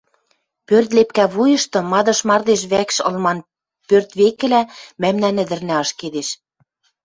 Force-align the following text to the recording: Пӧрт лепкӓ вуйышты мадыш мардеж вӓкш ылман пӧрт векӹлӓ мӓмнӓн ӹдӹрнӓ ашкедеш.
Пӧрт 0.67 0.89
лепкӓ 0.97 1.25
вуйышты 1.33 1.79
мадыш 1.91 2.19
мардеж 2.29 2.61
вӓкш 2.71 2.97
ылман 3.09 3.39
пӧрт 3.87 4.09
векӹлӓ 4.19 4.61
мӓмнӓн 5.01 5.37
ӹдӹрнӓ 5.43 5.75
ашкедеш. 5.83 6.29